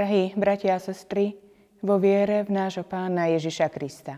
[0.00, 1.36] Drahí bratia a sestry,
[1.84, 4.16] vo viere v nášho pána Ježiša Krista.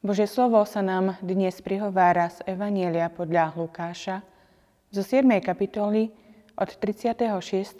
[0.00, 4.24] Bože slovo sa nám dnes prihovára z Evanielia podľa Lukáša
[4.88, 5.28] zo 7.
[5.44, 6.08] kapitoly
[6.56, 7.20] od 36.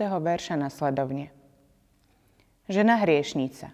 [0.05, 1.33] verša nasledovne.
[2.69, 3.73] Žena hriešnica.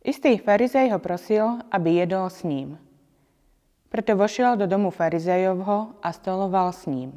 [0.00, 2.80] Istý farizej ho prosil, aby jedol s ním.
[3.92, 7.12] Preto vošiel do domu farizejovho a stoloval s ním.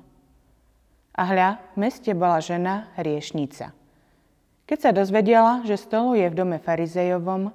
[1.15, 3.71] A hľa, v meste bola žena hriešnica–
[4.69, 7.49] keď sa dozvedela, že stoluje v dome farizejovom,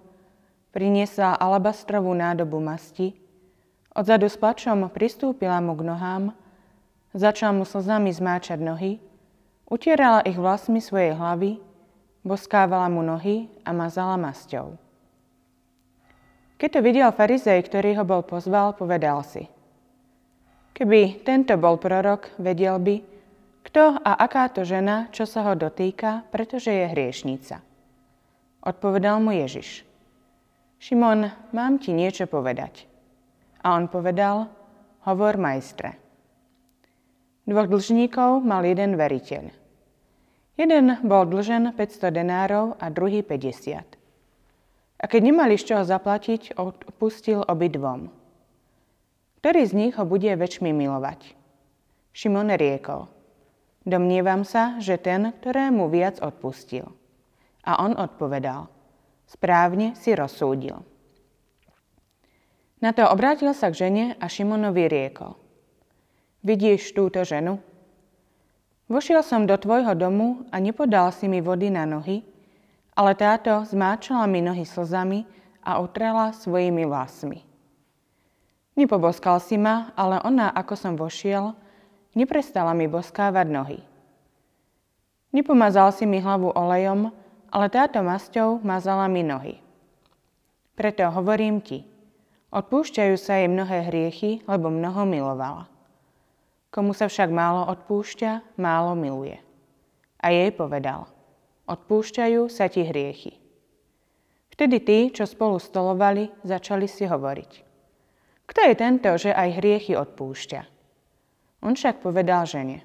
[0.75, 3.15] priniesla alabastrovú nádobu masti,
[3.95, 6.35] odzadu s plačom pristúpila mu k nohám,
[7.15, 8.99] začala mu slzami zmáčať nohy,
[9.71, 11.63] utierala ich vlasmi svojej hlavy,
[12.27, 14.75] boskávala mu nohy a mazala masťou.
[16.59, 19.47] Keď to videl farizej, ktorý ho bol pozval, povedal si.
[20.75, 23.14] Keby tento bol prorok, vedel by,
[23.65, 27.65] kto a aká to žena, čo sa ho dotýka, pretože je hriešnica?
[28.61, 29.89] Odpovedal mu Ježiš.
[30.77, 32.85] Šimon, mám ti niečo povedať.
[33.65, 34.53] A on povedal,
[35.09, 35.97] hovor majstre.
[37.49, 39.49] Dvoch dlžníkov mal jeden veriteľ.
[40.61, 45.01] Jeden bol dlžen 500 denárov a druhý 50.
[45.01, 48.13] A keď nemali z čoho zaplatiť, odpustil obidvom.
[49.41, 51.33] Ktorý z nich ho bude väčšmi milovať?
[52.13, 53.09] Šimon riekol–
[53.85, 56.89] Domnievam sa, že ten, ktorému viac odpustil.
[57.65, 58.73] A on odpovedal,
[59.29, 60.81] správne si rozsúdil.
[62.81, 65.37] Na to obrátil sa k žene a Šimonovi riekol.
[66.45, 67.57] Vidíš túto ženu?
[68.93, 72.21] Vošiel som do tvojho domu a nepodal si mi vody na nohy,
[72.93, 75.25] ale táto zmáčala mi nohy slzami
[75.65, 77.41] a utrela svojimi vlasmi.
[78.77, 81.57] Nepoboskal si ma, ale ona, ako som vošiel,
[82.15, 83.81] Neprestala mi boskávať nohy.
[85.35, 87.11] Nepomazal si mi hlavu olejom,
[87.51, 89.59] ale táto masťou mazala mi nohy.
[90.79, 91.83] Preto hovorím ti,
[92.55, 95.67] odpúšťajú sa jej mnohé hriechy, lebo mnoho milovala.
[96.71, 99.39] Komu sa však málo odpúšťa, málo miluje.
[100.19, 101.07] A jej povedal,
[101.67, 103.39] odpúšťajú sa ti hriechy.
[104.55, 107.53] Vtedy tí, čo spolu stolovali, začali si hovoriť.
[108.47, 110.74] Kto je tento, že aj hriechy odpúšťa?
[111.65, 112.85] On však povedal žene,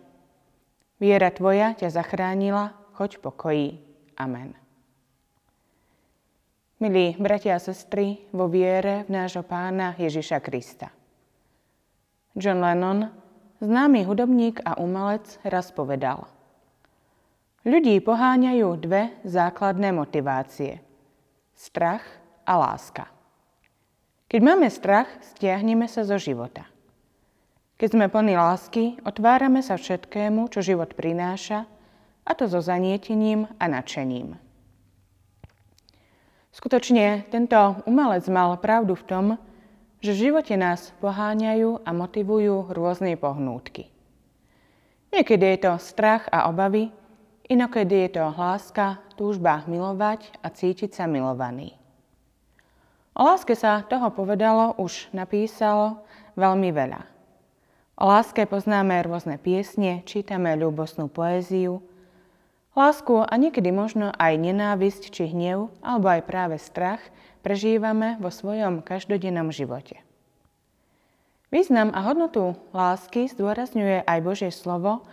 [1.03, 3.75] viera tvoja ťa zachránila, choď pokojí.
[4.15, 4.55] Amen.
[6.79, 10.95] Milí bratia a sestry, vo viere v nášho pána Ježiša Krista.
[12.39, 13.11] John Lennon,
[13.59, 16.31] známy hudobník a umelec, raz povedal
[17.67, 20.79] Ľudí poháňajú dve základné motivácie.
[21.51, 22.07] Strach
[22.47, 23.11] a láska.
[24.31, 26.63] Keď máme strach, stiahneme sa zo života–
[27.79, 31.63] keď sme plní lásky, otvárame sa všetkému, čo život prináša,
[32.27, 34.35] a to so zanietením a nadšením.
[36.51, 39.25] Skutočne tento umelec mal pravdu v tom,
[40.03, 43.87] že v živote nás poháňajú a motivujú rôzne pohnútky.
[45.15, 46.91] Niekedy je to strach a obavy,
[47.47, 51.79] inokedy je to láska, túžba milovať a cítiť sa milovaný.
[53.15, 56.03] O láske sa toho povedalo, už napísalo
[56.35, 57.18] veľmi veľa.
[57.99, 61.83] O láske poznáme rôzne piesne, čítame ľúbosnú poéziu.
[62.71, 67.03] Lásku a niekedy možno aj nenávisť či hnev, alebo aj práve strach
[67.43, 69.99] prežívame vo svojom každodennom živote.
[71.51, 75.03] Význam a hodnotu lásky zdôrazňuje aj Božie slovo,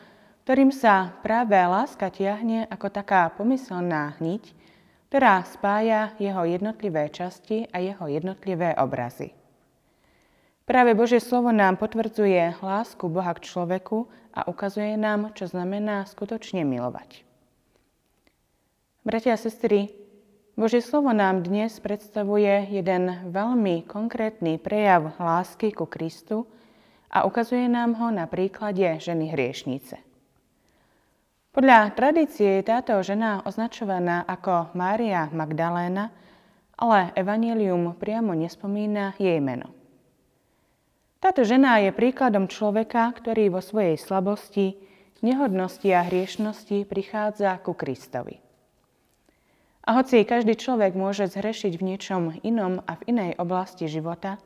[0.46, 4.54] ktorým sa práve láska tiahne ako taká pomyselná hniť,
[5.10, 9.34] ktorá spája jeho jednotlivé časti a jeho jednotlivé obrazy.
[10.66, 16.66] Práve Božie slovo nám potvrdzuje lásku Boha k človeku a ukazuje nám, čo znamená skutočne
[16.66, 17.22] milovať.
[19.06, 19.94] Bratia a sestry,
[20.58, 26.50] Božie slovo nám dnes predstavuje jeden veľmi konkrétny prejav lásky ku Kristu
[27.14, 30.02] a ukazuje nám ho na príklade ženy hriešnice.
[31.54, 36.10] Podľa tradície je táto žena označovaná ako Mária Magdaléna,
[36.74, 39.85] ale Evangelium priamo nespomína jej meno.
[41.26, 44.78] Táto žena je príkladom človeka, ktorý vo svojej slabosti,
[45.26, 48.38] nehodnosti a hriešnosti prichádza ku Kristovi.
[49.82, 54.38] A hoci každý človek môže zhrešiť v niečom inom a v inej oblasti života,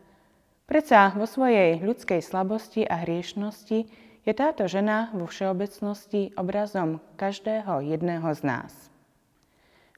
[0.64, 3.78] predsa vo svojej ľudskej slabosti a hriešnosti
[4.24, 8.72] je táto žena vo všeobecnosti obrazom každého jedného z nás.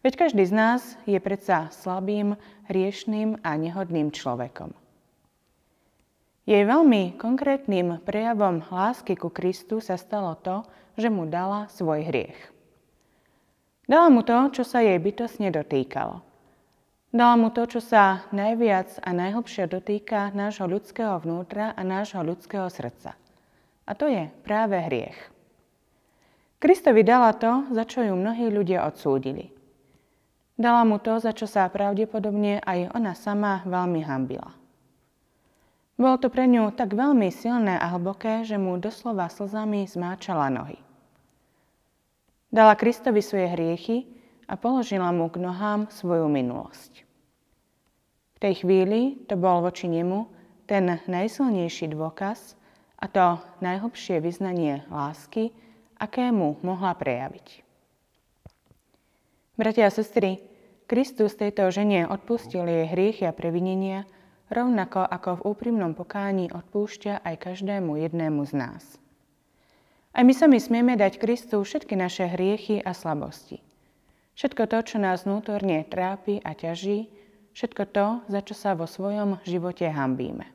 [0.02, 2.34] Veď každý z nás je predsa slabým,
[2.67, 4.81] hriešným a nehodným človekom.
[6.43, 10.67] Jej veľmi konkrétnym prejavom lásky ku Kristu sa stalo to,
[10.99, 12.39] že mu dala svoj hriech.
[13.87, 16.19] Dala mu to, čo sa jej bytosne dotýkalo.
[17.15, 22.67] Dala mu to, čo sa najviac a najhlbšie dotýka nášho ľudského vnútra a nášho ľudského
[22.73, 23.15] srdca.
[23.87, 25.19] A to je práve hriech.
[26.59, 29.50] Kristovi dala to, za čo ju mnohí ľudia odsúdili.
[30.59, 34.62] Dala mu to, za čo sa pravdepodobne aj ona sama veľmi hambila.
[36.02, 40.75] Bolo to pre ňu tak veľmi silné a hlboké, že mu doslova slzami zmáčala nohy.
[42.50, 44.10] Dala Kristovi svoje hriechy
[44.50, 47.06] a položila mu k nohám svoju minulosť.
[48.34, 50.26] V tej chvíli to bol voči nemu
[50.66, 52.58] ten najsilnejší dôkaz
[52.98, 55.55] a to najhlbšie vyznanie lásky,
[56.02, 57.62] aké mu mohla prejaviť.
[59.55, 60.43] Bratia a sestry,
[60.90, 64.02] Kristus tejto žene odpustil jej hriechy a previnenia,
[64.52, 68.84] rovnako ako v úprimnom pokání odpúšťa aj každému jednému z nás.
[70.12, 73.64] Aj my sami smieme dať Kristu všetky naše hriechy a slabosti.
[74.37, 77.08] Všetko to, čo nás vnútorne trápi a ťaží,
[77.56, 80.49] všetko to, za čo sa vo svojom živote hambíme.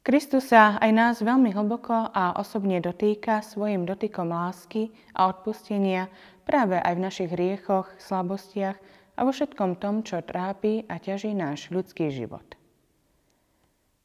[0.00, 6.08] Kristus sa aj nás veľmi hlboko a osobne dotýka svojim dotykom lásky a odpustenia
[6.48, 8.80] práve aj v našich hriechoch, slabostiach
[9.20, 12.56] a vo všetkom tom, čo trápi a ťaží náš ľudský život.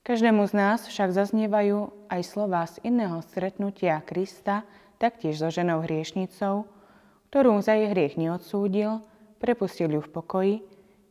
[0.03, 4.67] Každému z nás však zaznievajú aj slova z iného stretnutia Krista,
[4.99, 6.67] taktiež so ženou hriešnicou,
[7.31, 8.99] ktorú za jej hriech neodsúdil,
[9.39, 10.55] prepustil ju v pokoji,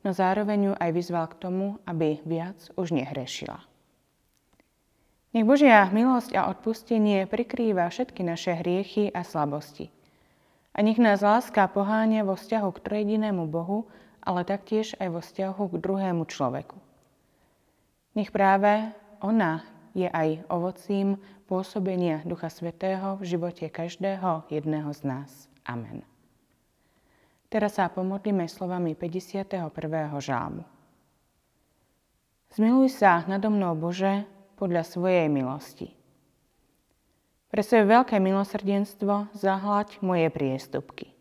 [0.04, 3.64] no zároveň ju aj vyzval k tomu, aby viac už nehrešila.
[5.34, 9.93] Nech Božia milosť a odpustenie prikrýva všetky naše hriechy a slabosti.
[10.74, 13.86] A nech nás láska poháňa vo vzťahu k trojedinému Bohu,
[14.18, 16.74] ale taktiež aj vo vzťahu k druhému človeku.
[18.18, 18.90] Nech práve
[19.22, 19.62] ona
[19.94, 25.30] je aj ovocím pôsobenia Ducha Svetého v živote každého jedného z nás.
[25.62, 26.02] Amen.
[27.46, 29.70] Teraz sa pomodlíme slovami 51.
[30.18, 30.66] žálmu.
[32.50, 34.26] Zmiluj sa nado mnou, Bože,
[34.58, 35.94] podľa svojej milosti.
[37.54, 41.14] Pre svoje veľké milosrdenstvo zahlaď moje priestupky.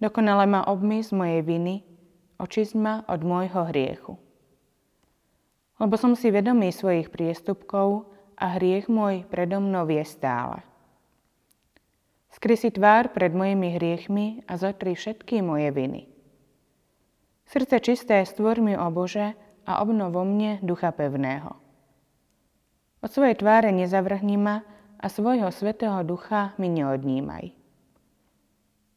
[0.00, 1.84] Dokonale ma obmy z mojej viny,
[2.40, 4.16] očist ma od môjho hriechu.
[5.76, 10.64] Lebo som si vedomý svojich priestupkov a hriech môj predo mnou je stále.
[12.32, 16.08] Skry si tvár pred mojimi hriechmi a zotri všetky moje viny.
[17.44, 19.36] Srdce čisté stvor mi, o Bože,
[19.68, 21.60] a obnov mne ducha pevného.
[23.04, 27.54] Od svojej tváre nezavrhni ma a svojho svetého ducha mi neodnímaj.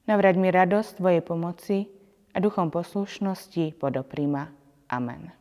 [0.09, 1.77] Navrať mi radosť Tvojej pomoci
[2.33, 4.49] a duchom poslušnosti podoprima.
[4.89, 5.40] Amen.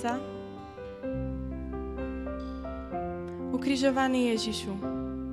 [0.00, 0.16] Sa.
[3.52, 4.72] Ukrižovaný Ježišu,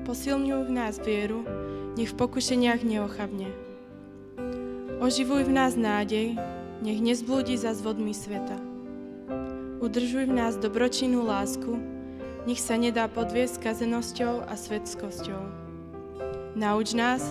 [0.03, 1.47] posilňuj v nás vieru,
[1.95, 3.47] nech v pokušeniach neochabne.
[4.99, 6.35] Oživuj v nás nádej,
[6.83, 8.59] nech nezblúdi za zvodmi sveta.
[9.79, 11.79] Udržuj v nás dobročinnú lásku,
[12.43, 15.41] nech sa nedá podviesť kazenosťou a svetskosťou.
[16.59, 17.23] Nauč nás,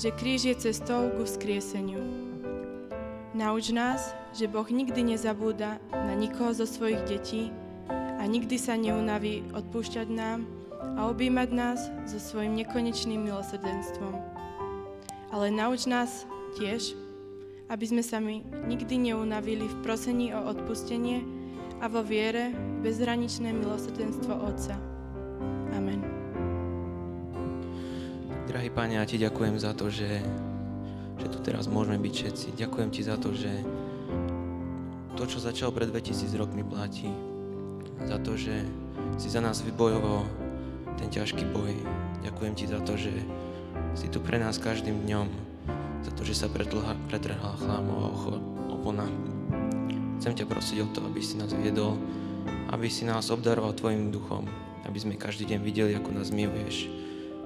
[0.00, 2.25] že kríž je cestou ku vzkrieseniu.
[3.36, 7.52] Nauč nás, že Boh nikdy nezabúda na nikoho zo svojich detí
[7.92, 10.48] a nikdy sa neunaví odpúšťať nám
[10.96, 14.16] a objímať nás so svojim nekonečným milosrdenstvom.
[15.28, 16.24] Ale nauč nás
[16.56, 16.96] tiež,
[17.68, 18.40] aby sme sa my
[18.72, 21.20] nikdy neunavili v prosení o odpustenie
[21.84, 24.80] a vo viere bezhraničné milosrdenstvo Otca.
[25.76, 26.00] Amen.
[28.48, 30.24] Drahý Pane, ja Ti ďakujem za to, že,
[31.16, 32.46] že tu teraz môžeme byť všetci.
[32.60, 33.52] Ďakujem Ti za to, že
[35.16, 37.08] to, čo začalo pred 2000 rokmi, platí.
[38.04, 38.52] Za to, že
[39.16, 40.28] si za nás vybojoval
[41.00, 41.72] ten ťažký boj.
[42.20, 43.12] Ďakujem Ti za to, že
[43.96, 45.26] si tu pre nás každým dňom,
[46.04, 48.12] za to, že sa pretrhla, pretrhla chlámová
[48.68, 49.08] opona.
[50.20, 51.96] Chcem ťa prosiť o to, aby si nás viedol,
[52.72, 54.44] aby si nás obdaroval Tvojim duchom,
[54.84, 56.92] aby sme každý deň videli, ako nás miluješ.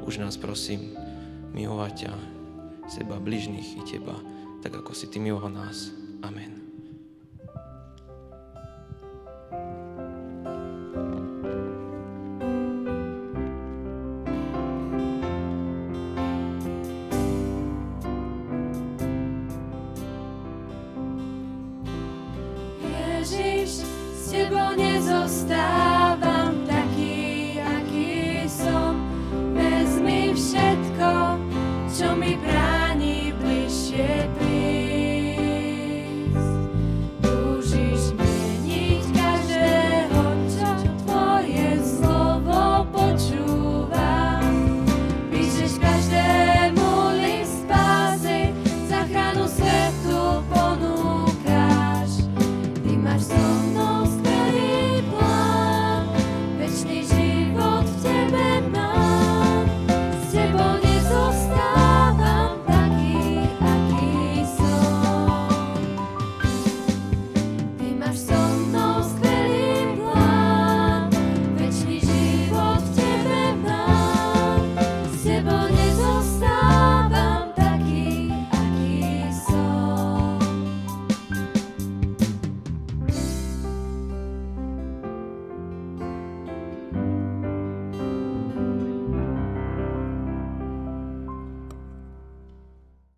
[0.02, 0.94] Už nás prosím,
[1.54, 2.39] milovať ťa,
[2.90, 4.18] seba, bližných i Teba,
[4.66, 5.94] tak ako si Ty miloval nás.
[6.26, 6.58] Amen.
[22.82, 23.86] Ježiš,
[24.18, 25.99] s tebou nezostávam.